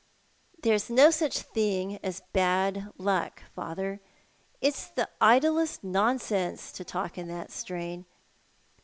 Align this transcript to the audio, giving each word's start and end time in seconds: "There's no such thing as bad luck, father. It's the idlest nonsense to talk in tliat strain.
"There's 0.63 0.89
no 0.89 1.11
such 1.11 1.37
thing 1.41 1.99
as 2.03 2.23
bad 2.33 2.91
luck, 2.97 3.43
father. 3.53 3.99
It's 4.59 4.87
the 4.89 5.07
idlest 5.23 5.83
nonsense 5.83 6.71
to 6.71 6.83
talk 6.83 7.19
in 7.19 7.27
tliat 7.27 7.51
strain. 7.51 8.07